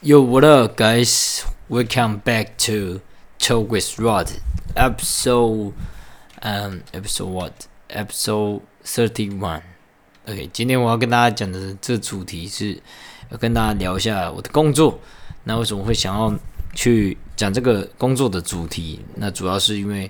[0.00, 1.44] Yo, what up, guys?
[1.68, 3.00] Welcome back to
[3.40, 4.30] Talk with Rod,
[4.76, 5.74] episode,
[6.40, 7.66] um, episode what?
[7.90, 9.62] Episode thirty-one.
[10.28, 12.80] OK，今天我要跟大家讲的这主题是
[13.30, 15.00] 要跟大家聊一下我的工作。
[15.42, 16.32] 那为什么会想要
[16.76, 19.04] 去讲这个工作的主题？
[19.16, 20.08] 那主要是因为，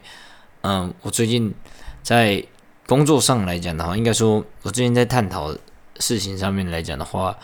[0.61, 1.55] 嗯，我最近
[2.03, 2.45] 在
[2.87, 5.57] 工作上来讲的话，应该说，我最近在探讨
[5.99, 7.35] 事情上面来讲的话。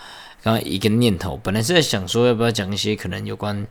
[0.45, 3.67] 刚刚一个念头，本来是在想说要不要讲一些可能有关，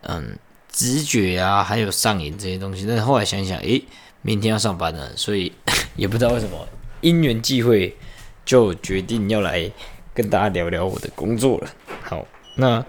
[0.00, 0.38] 嗯，
[0.70, 3.84] 直觉啊，还有上瘾这些东西，但是后来想想，诶，
[4.22, 5.52] 明天要上班了，所以
[5.94, 6.66] 也不知道为什么
[7.02, 7.94] 因缘际会，
[8.42, 9.70] 就决定要来
[10.14, 11.70] 跟大家聊聊我的工作了。
[12.02, 12.82] 好，那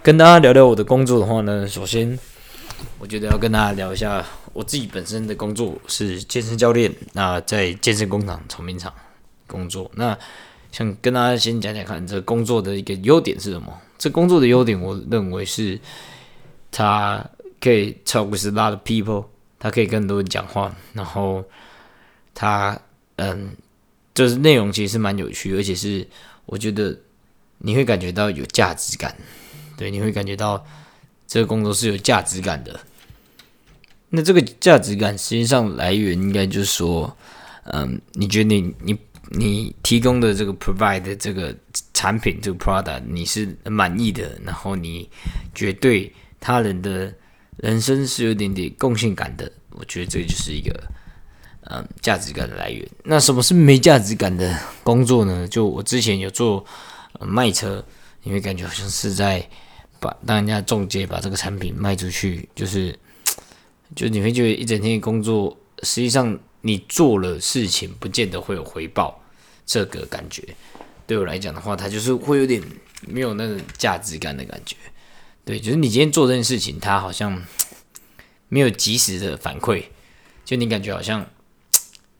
[0.00, 2.16] 跟大家聊聊我的工作的话呢，首先
[3.00, 8.94] 我觉得要跟大家聊一下我自己本身的工作是健身教练，那在健身工厂、重名厂
[9.48, 10.16] 工作，那。
[10.76, 13.72] 想跟大家先讲讲看，这工作的一个优点是什么？
[13.96, 15.80] 这工作的优点，我认为是
[16.70, 17.24] 它
[17.58, 19.24] 可以 talk with a lot people，
[19.58, 21.42] 它可以跟很多人讲话，然后
[22.34, 22.78] 它
[23.16, 23.56] 嗯，
[24.14, 26.06] 就是内容其实是蛮有趣，而且是
[26.44, 26.94] 我觉得
[27.56, 29.16] 你会感觉到有价值感，
[29.78, 30.62] 对，你会感觉到
[31.26, 32.78] 这个工作是有价值感的。
[34.10, 37.16] 那这个价值感实际上来源应该就是说，
[37.64, 38.98] 嗯，你觉得你你。
[39.30, 41.52] 你提供的这个 provide 这个
[41.92, 45.08] 产品这个 product 你是满意的，然后你
[45.54, 47.12] 绝对他人的
[47.56, 50.80] 人生是有点点贡献感的，我觉得这就是一个
[51.62, 52.88] 嗯价值感的来源。
[53.02, 55.48] 那什么是没价值感的工作呢？
[55.48, 56.64] 就我之前有做
[57.20, 57.84] 卖车，
[58.22, 59.44] 你会感觉好像是在
[59.98, 62.96] 把当人家中介把这个产品卖出去，就是
[63.96, 66.38] 就你会觉得一整天工作，实际上。
[66.66, 69.22] 你做了事情，不见得会有回报，
[69.64, 70.42] 这个感觉
[71.06, 72.60] 对我来讲的话，它就是会有点
[73.06, 74.74] 没有那种价值感的感觉。
[75.44, 77.40] 对，就是你今天做这件事情，它好像
[78.48, 79.84] 没有及时的反馈，
[80.44, 81.24] 就你感觉好像，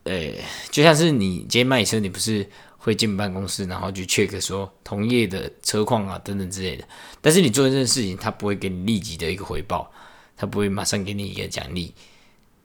[0.03, 0.31] 呃，
[0.71, 6.87] 就像是你今天卖车，你不是会进办公室，然后去 check 说同业的车况啊等等之类的，
[7.19, 9.91] 但是你做这件事情，它不会给你立即的一个回报，
[10.37, 11.93] 它不会马上给你一个奖励，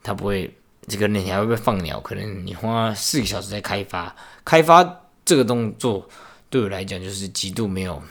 [0.04, 0.54] 它不会。
[0.88, 2.00] 这个你还会被放鸟？
[2.00, 6.08] 可能你花四个小时在开发，开发这个动作
[6.50, 8.02] 对我来讲就是极度没有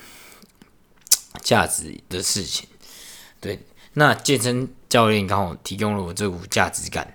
[1.42, 2.66] 价值的事情。
[3.40, 3.60] 对，
[3.92, 7.14] 那健身教练刚好提供了我这股价值感。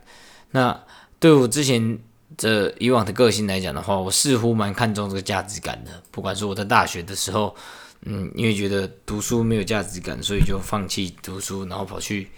[0.52, 0.80] 那
[1.20, 1.98] 对我之前
[2.38, 6.04] 这以往的个性来讲的话，我似乎蛮看重这个价值感的。
[6.12, 7.56] 不管是我在大学的时候，
[8.02, 12.30] 嗯，因为觉得读书没有价值感，所以就放弃读书，然后跑去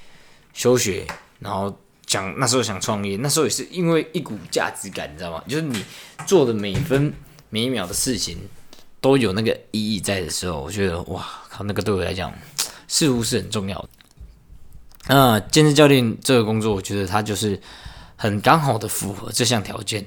[0.53, 1.05] 休学，
[1.39, 1.77] 然后。
[2.09, 5.43] 想那时候想创业，那时候也是因为一股价值感，你知道吗？
[5.47, 5.85] 就是你
[6.25, 7.13] 做的每分
[7.51, 8.35] 每一秒的事情
[8.99, 12.33] 都有那个意义在的时候，我觉得哇靠，那个对我来讲
[12.87, 13.89] 似乎是很重要的。
[15.07, 17.61] 那健身教练这个工作，我觉得它就是
[18.15, 20.03] 很刚好的符合这项条件，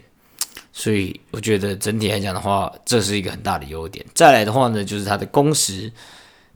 [0.72, 4.04] 所以我觉得整体来讲的话，这是一个很大的优点。
[4.12, 5.92] 再来的话呢，就是它的工时。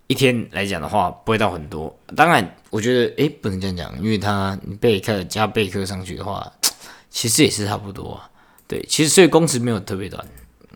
[0.06, 1.94] 一天来讲的话，不会到很多。
[2.14, 6.52] 当然，我觉得诶，不能这样讲，因为他你备课加备课上去的话，
[7.10, 8.30] 其实也是差不多啊。
[8.68, 10.26] 对，其实所以工时没有特别短。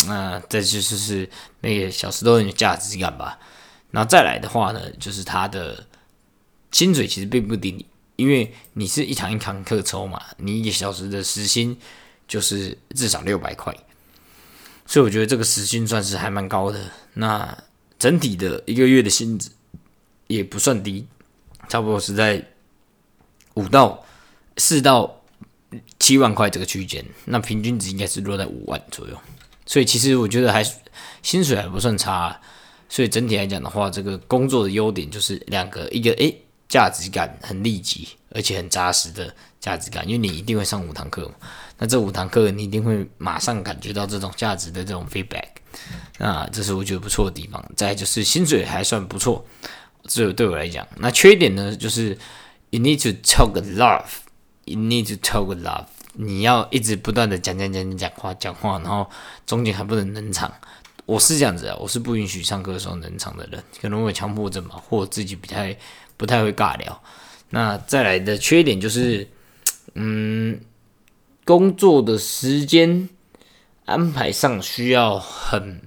[0.06, 1.28] 那这就是是
[1.60, 3.38] 每个小时都很有价值感吧。
[3.90, 5.86] 然后再来的话呢，就是他的
[6.72, 7.86] 薪水其实并不低，
[8.16, 11.76] 因为你是一堂一堂课抽嘛，你一个小时的时薪
[12.26, 13.76] 就是至少六百块，
[14.86, 16.80] 所以我觉得这个时薪算是还蛮高的。
[17.14, 17.56] 那
[18.00, 19.50] 整体的一个月的薪资
[20.26, 21.06] 也不算低，
[21.68, 22.42] 差不多是在
[23.54, 24.02] 五到
[24.56, 25.22] 四到
[25.98, 29.16] 七万块这个区间，那平均值应该是落在五万左右，
[29.66, 30.64] 所以其实我觉得还
[31.22, 32.40] 薪水还不算差，
[32.88, 36.34] 所以整体来讲的话，这个工作的优点就是两个，一个诶
[36.70, 41.34] 价值感很立即而且很扎实的价值感，因为你一定会上五堂课嘛，
[41.76, 45.48] 那这五堂课你一定会马上感觉到这种价值的这种 feedback。
[46.20, 47.64] 啊这是我觉得不错的地方。
[47.74, 49.44] 再就是薪水还算不错，
[50.04, 50.86] 这对我来讲。
[50.98, 52.16] 那缺点呢，就是
[52.70, 55.86] you need to talk a love，you need to talk a love，。
[56.12, 59.10] 你要一直不断的讲讲讲讲讲话讲话，然后
[59.46, 60.52] 中间还不能冷场。
[61.06, 65.76] 我是这样子啊，我是不允许上课的时候冷场的人，可能我有强迫症嘛，或自己不太
[66.16, 67.02] 不太会尬聊。
[67.48, 69.26] 那再来的缺点就是，
[69.94, 70.60] 嗯，
[71.44, 73.08] 工作的时间。
[73.86, 75.80] 安排上需要很，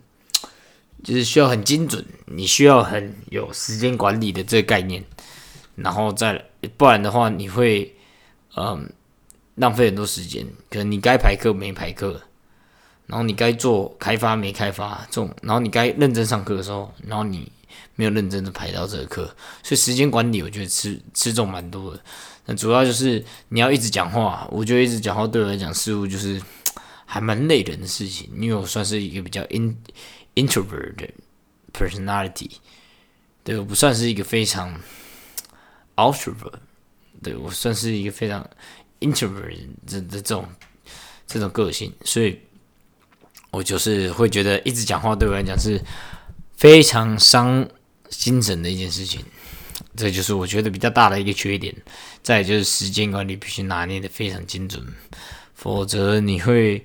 [1.03, 5.03] 就是需要很精准，你需要很有时间管理的这个概念，
[5.75, 6.43] 然后再
[6.77, 7.93] 不然的话，你会
[8.55, 8.89] 嗯
[9.55, 12.21] 浪费很多时间，可能你该排课没排课，
[13.05, 17.51] 然后你该做开发没开发这种，然后你该认真上课的时候，然后你
[17.95, 19.25] 没有认真的排到这个课，
[19.61, 21.99] 所以时间管理我觉得吃吃重蛮多的。
[22.45, 26.41] 那主要就是你要一直讲话，我觉得一直讲话对我来讲似乎就是
[27.05, 29.77] 还蛮累人的事情，因为我算是一个比较 in
[30.35, 31.09] introvert
[31.73, 32.51] personality，
[33.43, 34.79] 对我不算是一个非常
[35.95, 36.53] outrovert，
[37.21, 38.47] 对我算是一个非常
[38.99, 40.47] introvert 的的这种
[41.27, 42.39] 这种个性，所以
[43.51, 45.79] 我就是会觉得一直讲话对我来讲是
[46.55, 47.67] 非常伤
[48.09, 49.23] 精神的一件事情。
[49.95, 51.75] 这就是我觉得比较大的一个缺点。
[52.23, 54.81] 再就是时间管理必须拿捏的非常精准，
[55.53, 56.83] 否则你会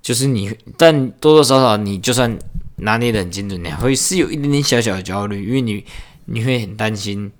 [0.00, 2.36] 就是你，但多多少少你就算
[2.82, 5.84] 拿捏的很精准，你还会是有一点点小小的焦虑，因为你
[6.26, 7.30] 你会很担心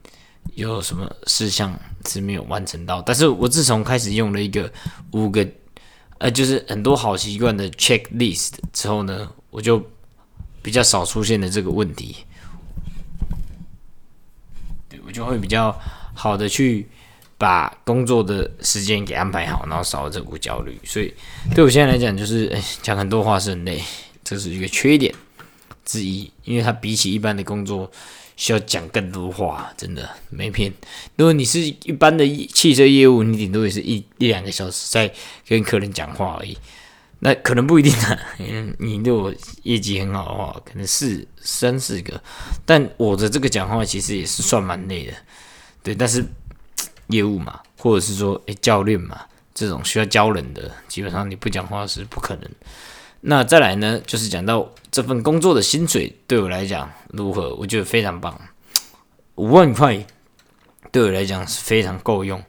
[0.54, 3.02] 有什么事项是没有完成到。
[3.02, 4.72] 但是我自从开始用了一个
[5.12, 5.46] 五个
[6.18, 9.84] 呃，就是很多好习惯的 checklist 之后呢，我就
[10.62, 12.16] 比较少出现了这个问题。
[14.88, 15.76] 对我就会比较
[16.14, 16.86] 好的去
[17.36, 20.78] 把工作的时间给安排好，然后少了这股焦虑。
[20.84, 21.12] 所以
[21.54, 23.82] 对我现在来讲，就是讲很多话是很累，
[24.22, 25.12] 这是一个缺点
[25.84, 26.31] 之一。
[26.44, 27.90] 因为他比起一般的工作，
[28.37, 30.73] 需要讲更多话，真的没骗。
[31.17, 35.12] 如果你是一般的汽车业务，你顶多也是一一两个小时在
[35.46, 36.56] 跟客人讲话而已。
[37.25, 39.32] 那可能不一定啊，嗯，你如果
[39.62, 42.20] 业绩很好的话，可能是三四个。
[42.67, 45.12] 但我的这个讲话其实也是算蛮累的，
[45.85, 45.94] 对。
[45.94, 46.25] 但是
[47.06, 49.20] 业务嘛，或者是说诶教练嘛，
[49.55, 52.50] 这种需要教人的，基本上你不讲话是不可能。
[53.22, 58.38] 那再来呢，就是讲到这份工作的薪水对我来讲如何，我觉得非常棒，
[59.36, 60.04] 五万块
[60.90, 62.42] 对我来讲是非常够用。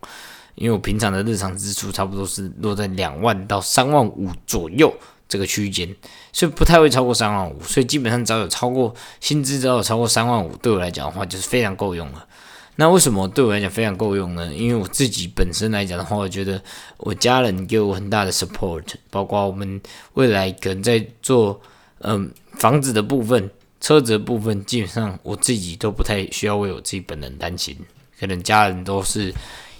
[0.56, 4.94] 因为我平常的日常支出差不多是落在两万到三万五左右
[5.28, 5.96] 这个区间，
[6.32, 12.28] 所以不太会超过三万五，所以基本上只要有超过薪资只要有超过三万五，对我来讲的话就是非常够用了。
[12.76, 14.54] 那为什么对我来讲非常够用呢？
[14.54, 16.62] 因为我自己本身来讲的话，我觉得
[16.98, 19.82] 我家人给我很大的 support，包括我们
[20.14, 21.62] 未来可能在做
[22.00, 23.50] 嗯房子的部分、
[23.80, 27.78] 车子的部分，基本上我自己都不太需要为我自己本人担心，
[28.20, 29.34] 可能家人都是。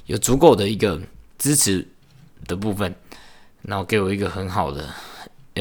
[0.08, 1.00] 有足够的一个
[1.38, 1.88] 支持
[2.46, 2.94] 的部分，
[3.62, 4.86] 然后给我一个很好的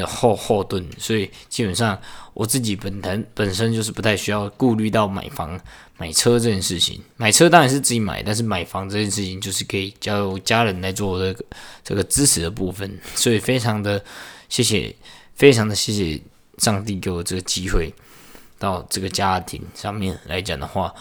[0.00, 2.00] 后后盾，所以基本上
[2.32, 5.60] 我自己本身本身就是不太需要顾虑到买房
[5.98, 6.98] 买车这件事情。
[7.16, 11.44] 买车当然是自己买，但是买房这件事情就是可以交由家人来做这个
[11.84, 12.98] 这个支持的部分。
[13.14, 14.02] 所以非常的
[14.48, 14.94] 谢谢，
[15.34, 16.20] 非常的谢谢
[16.58, 17.92] 上帝给我这个机会
[18.58, 20.94] 到这个家庭上面来讲的话。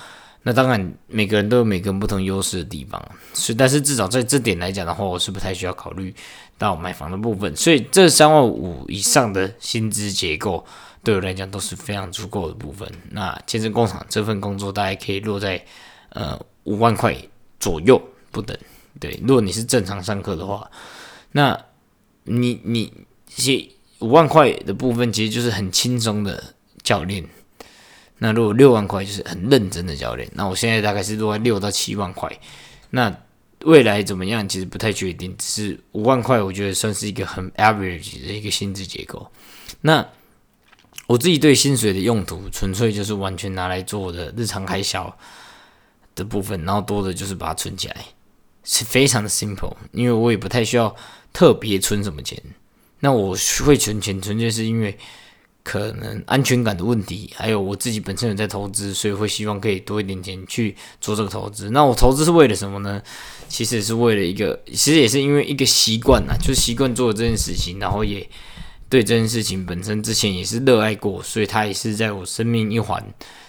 [0.44, 3.00] 那当然，每个人都有每个人不同优势的地方，
[3.32, 6.12] 所以但是至少在这点来讲的话，我是不太需要考虑
[6.62, 10.63] 到买房的部分，所以这三万五以上的薪资结构
[11.04, 12.88] 对我来讲都是非常足够的部分。
[13.10, 15.66] 那健身工厂这份工作大概可以落在
[16.10, 17.18] 呃五万块
[17.60, 18.00] 左右
[18.30, 18.56] 不等。
[19.00, 20.69] 对，如果你是正常上课的话，
[21.31, 21.60] 那
[22.25, 22.94] 你你
[23.28, 23.68] 些
[23.98, 26.54] 五万块的部分其实就是很轻松的
[26.84, 27.28] 教练。
[28.19, 32.31] 那如果六万块就是很认真的教练，那我现在大概是落在六到七万块。
[32.92, 33.12] 那
[33.66, 35.36] 未来怎么样，其实不太确定。
[35.38, 39.31] 只是五万块，我觉得算是一个很 average 的一个薪资结构。
[39.81, 40.08] 那
[41.08, 45.16] 我自己对薪水的用途，纯粹就是完全拿来做我的日常开销
[46.15, 48.06] 的部分，然后多的就是把它存起来，
[48.63, 49.75] 是非常的 simple。
[49.91, 50.96] 因为我也不太需要
[51.32, 52.41] 特别存什么钱。
[53.00, 54.98] 那我会存钱，纯粹是因为。
[55.63, 61.70] 可能安全感的问题，还有我自己本身有在投资，所以会希望可以多一点钱去做这个投资。
[61.70, 63.01] 那我投资是为了什么呢？
[63.48, 68.27] 其实也是为了一个，其实也是因为一个习惯呐，就是习惯做这件事情，然后也
[68.89, 73.03] 对这件事情本身之前也是热爱过，所以它也是在我生命一环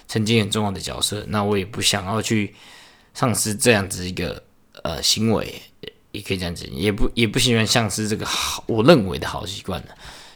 [0.07, 1.25] 曾经很重要的角色。
[1.29, 2.55] 那我也不想要去
[3.15, 4.43] 丧失这样子一个
[4.83, 5.63] 呃行为，
[6.11, 9.83] 也可以这样子，也不也不喜欢丧失这个好我认为的好习惯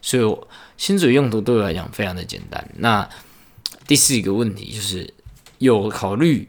[0.00, 0.38] 所以，
[0.76, 2.68] 薪水用途对我来讲非常的简单。
[2.76, 3.08] 那
[3.86, 5.12] 第四个问题就是，
[5.58, 6.48] 有考虑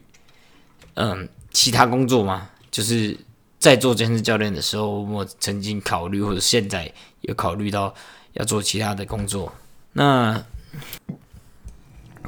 [0.96, 2.50] 嗯其他工作吗？
[2.70, 3.18] 就是
[3.58, 6.92] 在做健身教练的时候，我曾经考虑，或者现在
[7.22, 7.94] 有考虑到
[8.34, 9.54] 要做其他的工作。
[9.94, 10.44] 那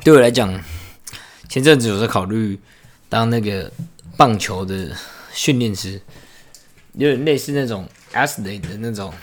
[0.03, 0.63] 对我来讲，
[1.50, 2.60] 前阵子有在考虑
[3.10, 3.72] 当那个
[4.15, 4.96] 棒球的
[5.34, 6.01] 训练师，
[6.94, 9.13] 有点类似那种 athlete 的那种。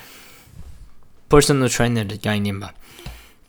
[1.28, 2.74] Personal trainer 的概念吧，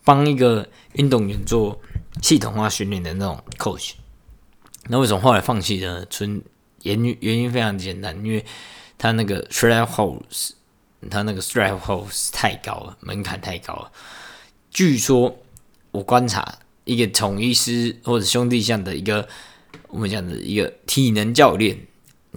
[0.03, 1.81] 帮一个运动员做
[2.22, 3.91] 系统化训练的那种 coach。
[4.89, 6.05] 那为什么后来放弃呢？
[6.10, 6.41] 纯
[6.84, 8.46] 原因原因非常简单，因为
[8.98, 10.51] 他那个 t r a i l holes
[11.12, 13.91] 他那个 threshold 太高了，门槛太高了。
[14.72, 15.38] 据说
[15.91, 19.27] 我观察一个统一师或者兄弟像的一个
[19.89, 21.77] 我们讲的一个体能教练，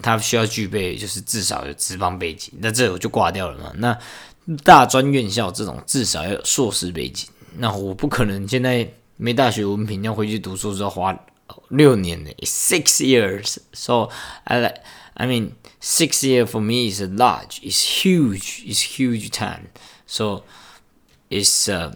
[0.01, 3.71] 他需要具备就是至少有脂肪背景，那这我就挂掉了嘛。
[3.75, 3.97] 那
[4.63, 11.17] 大专院校这种至少要有硕士背景，那我不可能现在没大学文凭要回去读书，是要花
[11.69, 13.57] 六年的 six years。
[13.73, 14.09] So
[14.45, 14.81] I like
[15.13, 19.67] I mean six years for me is a large, is huge, is huge time.
[20.07, 20.43] So
[21.29, 21.93] it's uh,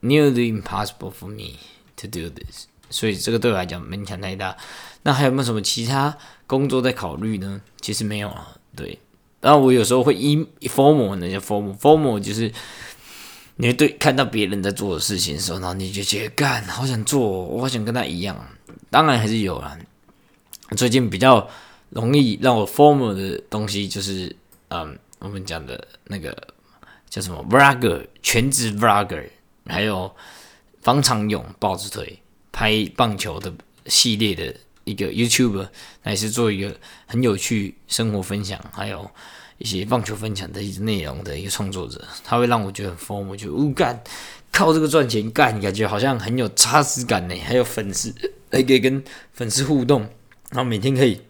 [0.00, 1.58] nearly impossible for me
[1.96, 2.66] to do this.
[2.90, 4.56] 所以这个对我来讲门槛太大。
[5.04, 6.16] 那还有没有什么其他
[6.46, 7.60] 工作在考虑呢？
[7.80, 8.56] 其实没有啊。
[8.74, 8.98] 对。
[9.42, 10.36] 然后我有时候会一
[10.68, 12.50] formal 那些 formal formal 就是
[13.56, 18.36] 你会对看到别人在做的事情的时候，然后你就觉得干好想做，我好想跟他一样。
[18.88, 19.76] 当然还是有啦。
[20.76, 21.46] 最近比较
[21.90, 24.34] 容易让我 formal 的东西就是，
[24.68, 26.34] 嗯，我们讲的那个
[27.10, 29.28] 叫什么 vlogger 全职 vlogger，
[29.66, 30.10] 还有
[30.80, 32.16] 方长勇豹子腿
[32.52, 33.52] 拍棒球的
[33.86, 34.54] 系列的。
[34.84, 35.68] 一个 YouTuber，
[36.02, 39.10] 那也是做一个很有趣生活分享，还有
[39.58, 44.02] 一些棒球分享的一些内容的一个创作者，他会让我觉得很疯，我觉得哦干，
[44.50, 48.12] 靠这个赚钱干，感觉好像很有扎实感呢，还有粉丝
[48.50, 50.00] 还可以跟粉丝互动，
[50.50, 51.20] 然后每天可以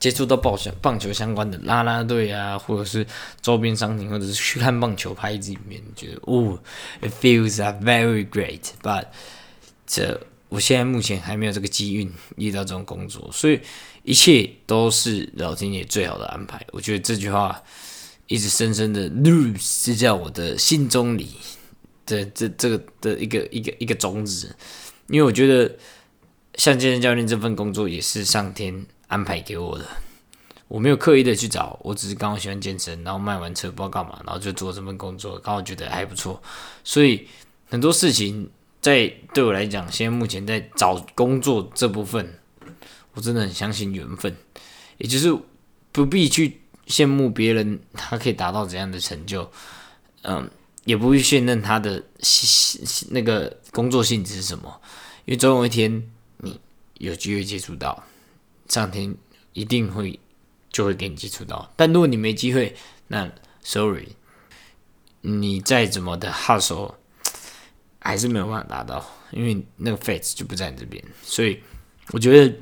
[0.00, 3.06] 接触到棒球棒球相关的啦啦队啊，或者是
[3.40, 6.58] 周边商品，或者是去看棒球拍子里面，觉得哦
[7.00, 9.04] ，it feels a very great，but
[9.86, 10.20] 这。
[10.52, 13.58] 我现在目前还没有这个机运遇到这种工作，所以
[14.02, 16.60] 一切都是老天爷最好的安排。
[16.72, 17.58] 我觉得这句话
[18.26, 21.36] 一直深深的入是在我的心中里
[22.04, 24.54] 的这这个的一个一个一个种子，
[25.06, 25.74] 因为我觉得
[26.56, 29.86] 像健身教练这份工作也是上天安排给我的，
[30.68, 36.42] 我没有刻意的去找，我只是刚好喜欢健身，然后卖完车不知道干嘛，然后就做这份工作，刚好觉得还不错，
[36.84, 37.26] 所以
[37.70, 38.50] 很多事情。
[38.82, 42.34] 在对我来讲，现在目前在找工作这部分，
[43.14, 44.36] 我真的很相信缘分，
[44.98, 45.32] 也就是
[45.92, 49.48] 不必去羡慕别人他可以达到怎样的成就，
[50.22, 50.50] 嗯，
[50.84, 52.02] 也不会信任他的
[53.10, 54.80] 那个工作性质是什么，
[55.26, 56.60] 因为总有一天你
[56.98, 58.02] 有机会接触到，
[58.68, 59.14] 上天
[59.52, 60.18] 一定会
[60.72, 62.74] 就会给你接触到，但如果你没机会，
[63.06, 63.30] 那
[63.62, 64.08] sorry，
[65.20, 66.94] 你再怎么的 hustle。
[68.04, 71.60] 还是没有办法达到，因为那个 face 就不在你这边，所以
[72.10, 72.52] 我觉得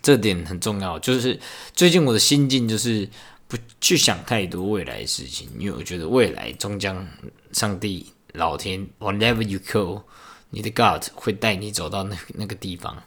[0.00, 0.96] 这点很重要。
[1.00, 1.38] 就是
[1.74, 3.08] 最近我的心境就是
[3.48, 7.04] 不去想太多未来的事情，因为我觉得未来终将
[7.50, 10.02] 上帝、老天，whatever you call，
[10.50, 13.02] 你的 God 会带你走到那那个地方。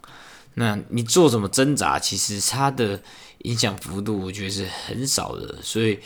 [0.56, 3.02] 那你做什么挣扎，其实它的
[3.40, 5.62] 影响幅度我觉得是很少的。
[5.62, 6.00] 所以，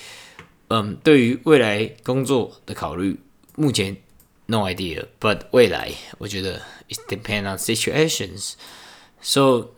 [0.68, 3.20] 嗯，对于未来工作的考虑，
[3.56, 3.98] 目前。
[4.49, 8.53] No idea, but 未来我觉得 it depend on situations.
[9.23, 9.71] So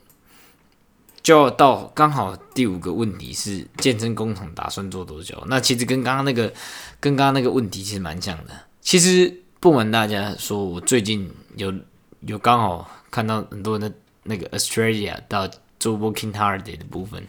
[1.22, 5.42] 就要到刚好第五个问题是健身工厂打算做多久？
[5.48, 6.52] 那其实跟刚刚那个
[7.00, 8.52] 跟刚刚那个问题其实蛮像的。
[8.80, 11.74] 其实不瞒大家说，我最近有
[12.20, 13.92] 有刚好看到很多的
[14.24, 15.48] 那个 Australia 到
[15.78, 17.26] 做 Working Holiday 的部分，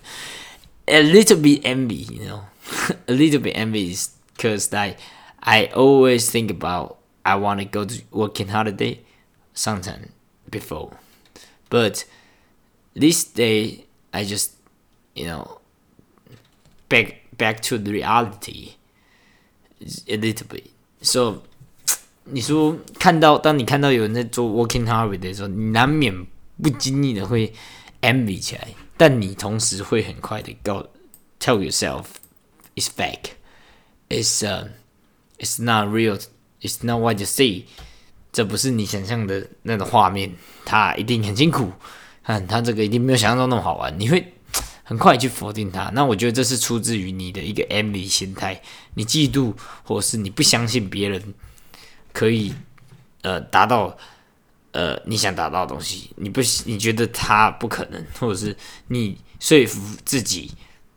[0.85, 2.41] a little bit envy, you know,
[3.07, 3.95] a little bit envy,
[4.35, 4.97] because I
[5.39, 8.99] I always think about I want to go to working holiday
[9.53, 10.11] sometime
[10.49, 10.91] before.
[11.69, 12.05] But
[12.93, 14.51] this day, I just,
[15.13, 15.59] you know,
[16.89, 18.75] back back to the reality
[20.07, 20.71] a little bit.
[21.01, 21.43] So
[22.23, 26.25] 你说看到，当你看到有人在做 working holiday 的时候，你难免
[26.61, 27.53] 不经意的会
[28.01, 30.87] envy 起来，但你同时会很快的告
[31.39, 32.05] tell yourself
[32.75, 33.33] it's fake,
[34.09, 34.69] it's uh,
[35.37, 36.19] it's not real
[36.62, 37.64] It's not what you see，
[38.32, 40.32] 这不是你想象的那种画面。
[40.64, 41.72] 他一定很辛苦，
[42.22, 43.98] 看他这个一定没有想象中那么好玩。
[43.98, 44.32] 你会
[44.84, 45.90] 很快去否定他。
[45.92, 48.62] 那我觉得这是出自于你的一个 envy 心态，
[48.94, 49.52] 你嫉妒，
[49.82, 51.34] 或是你不相信别人
[52.12, 52.54] 可以
[53.22, 53.98] 呃达到
[54.70, 56.10] 呃你想达到的东西。
[56.16, 60.52] 你不你觉得他不可能，或者是你说服自己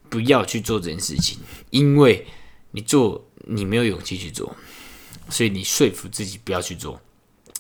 [0.10, 1.40] 不要去做这件事情，
[1.72, 2.28] 因为
[2.70, 4.56] 你做你没有勇气去做。
[5.30, 7.00] 所以你说服自己不要去做，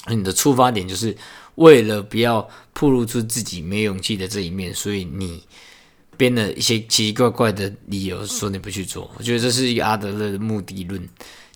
[0.08, 1.16] 你的出发点就是
[1.56, 5.44] 为了不要暴露出自己没勇气的这一面，所以你
[6.18, 9.10] 编了一些奇奇怪怪的理由说你不去做。
[9.18, 11.10] 我觉得这是一个阿德勒的目的论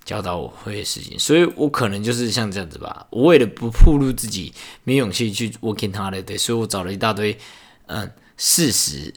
[0.03, 3.05] 教导我会的事情，所以我可能就是像这样子吧。
[3.11, 4.51] 我为了不暴露自己
[4.83, 7.37] 没勇气去 working hard 对，所以我找了一大堆
[7.85, 9.13] 嗯事实，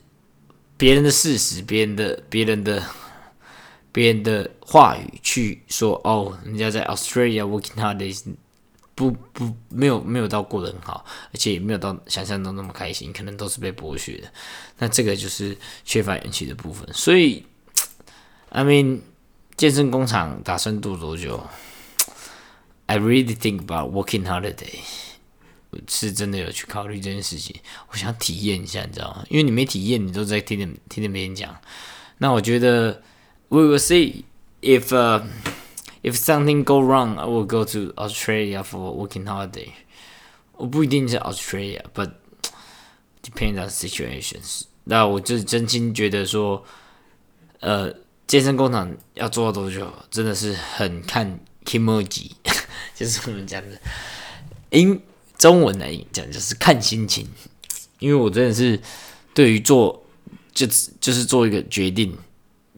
[0.77, 2.83] 别人的事实，别人的别人的
[3.93, 8.25] 别人的话语去说哦，人家在 Australia working hard days
[8.95, 14.31] 不不没有没有到过得很好，而且也没有到想象中那么开心，可能都是被剥削的。
[14.79, 16.87] 那这个就是缺乏勇气的部分。
[16.93, 17.45] 所以
[18.51, 19.01] ，I mean，
[19.57, 21.43] 健身工厂打算做多久
[22.87, 24.81] ？I really think about working holiday，
[25.71, 27.57] 我是真的有去考虑这件事情。
[27.89, 29.25] 我想体验一下，你知道吗？
[29.31, 31.59] 因为你没体验，你都在听听听别人讲。
[32.19, 33.03] 那我觉得
[33.53, 34.25] ，We will see
[34.63, 34.95] if
[36.03, 39.69] if something go wrong, I will go to Australia for working holiday.
[40.53, 42.13] 我不一定是 Australia，but
[43.23, 44.63] depends on situations.
[44.85, 46.65] 那我就真心觉得说，
[47.61, 47.95] 呃，
[48.27, 52.31] 健身工厂要做到多久，真的是很看 emoji，
[52.97, 53.79] 就是我们讲的
[54.71, 54.99] 英
[55.37, 57.29] 中文来讲，就是看心情。
[57.99, 58.81] 因为我真的是
[59.35, 60.05] 对于做
[60.53, 60.67] 就
[61.01, 62.17] 就是做一个决定，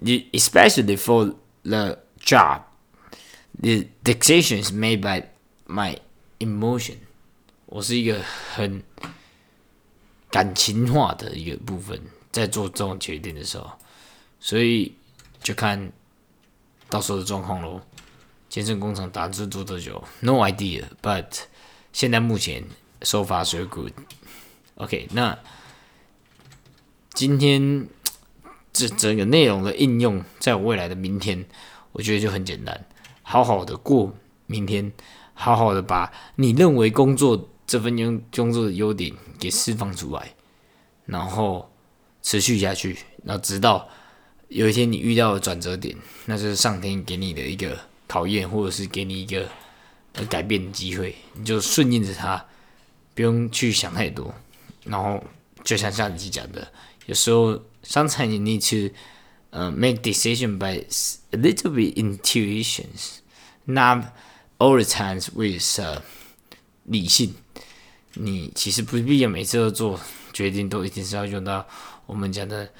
[0.02, 2.62] especially for the job。
[3.60, 5.28] The decision is made by
[5.66, 5.98] my
[6.38, 6.96] emotion。
[7.66, 8.20] 我是一个
[8.54, 8.82] 很
[10.30, 12.00] 感情化的一个部分，
[12.32, 13.78] 在做这种决定的时候，
[14.40, 14.94] 所以
[15.42, 15.92] 就看
[16.88, 17.80] 到时候的状况喽。
[18.48, 21.44] 健身工厂打字做多久？No idea，but
[21.92, 22.64] 现在目前
[23.02, 23.92] so far so good。
[24.76, 25.38] OK，那
[27.12, 27.88] 今天
[28.74, 31.46] 这整个内容的应用，在我未来的明天，
[31.92, 32.84] 我觉得就很简单。
[33.22, 34.12] 好好的过
[34.46, 34.92] 明天，
[35.32, 40.34] 好好的把你认为工作这份优工作的优点给释放出来，
[41.06, 41.72] 然后
[42.20, 43.88] 持续下去，然后直到
[44.48, 47.78] 有一天你遇到了转折点，那就是上天给你的一个
[48.08, 49.48] 考验，或者是给你一个
[50.28, 52.44] 改变的机会，你就顺应着它，
[53.14, 54.34] 不用去想太多。
[54.84, 55.22] 然后
[55.62, 56.68] 就像上集讲的，
[57.06, 58.93] 有时候 sometimes you need to
[59.51, 60.85] 呃，make decision by
[61.31, 63.21] a little bit intuitions,
[63.65, 64.13] not
[64.59, 66.03] all the times with
[66.85, 67.33] 理性。
[68.13, 69.99] 你其实不必要每次都做
[70.33, 71.67] 决定，都一定是要用到
[72.05, 72.71] 我们讲的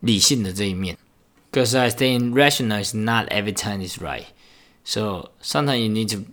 [0.00, 0.98] 理性的这一面。
[1.52, 4.26] Because I think rational is not every time is right.
[4.84, 6.24] So sometimes you need to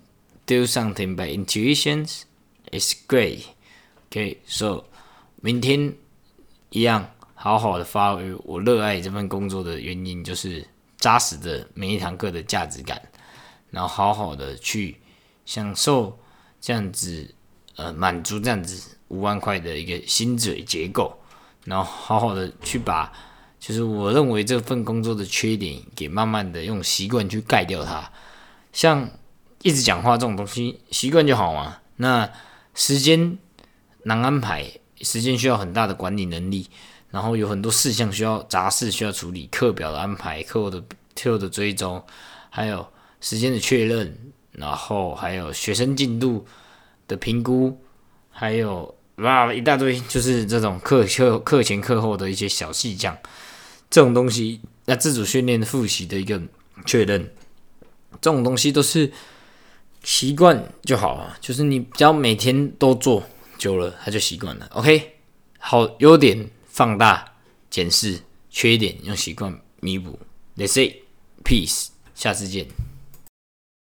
[0.46, 2.24] do something by intuitions.
[2.72, 3.46] It's great.
[4.10, 4.86] Okay, so
[5.42, 5.96] 明天
[6.70, 7.12] 一样。
[7.43, 10.65] 好好的发挥我热爱这份工作的原因，就是
[10.97, 13.03] 扎实的每一堂课的价值感，
[13.69, 14.97] 然后好好的去
[15.45, 16.17] 享受
[16.61, 17.35] 这样子，
[17.75, 21.19] 呃，满足这样子五万块的一个薪水结构，
[21.65, 23.13] 然后好好的去把，
[23.59, 28.09] 就是我认为这份工作的缺点，给慢慢的用习惯去盖掉它。
[28.73, 29.11] 像
[29.63, 31.79] 一直讲话这种东西，习惯就好嘛。
[31.97, 32.31] 那
[32.73, 33.37] 时间
[34.05, 36.71] 难安排，时间需要很大的管理能力。
[37.13, 40.83] 然后有很多事项需要杂事需要处理，课表的安排、课后的
[41.15, 42.03] 课后的追踪，
[42.49, 42.85] 还有
[43.21, 46.47] 时间的确认，然后还有学生进度
[47.07, 47.79] 的评估，
[48.31, 53.15] 还有哇一大堆，就是这种课课课前课后的一些小细项，
[53.91, 56.41] 这种东西，那自主训练复习的一个
[56.87, 57.31] 确认，
[58.23, 59.13] 这种东西都是
[60.03, 63.23] 习惯就好了，就是你只要每天都做
[63.59, 64.67] 久了，他就习惯了。
[64.73, 65.13] OK，
[65.59, 66.51] 好，优点。
[66.73, 67.35] 放大、
[67.69, 70.19] 检视缺点，用习惯弥补。
[70.57, 71.03] Let's say
[71.45, 72.67] peace，下次见。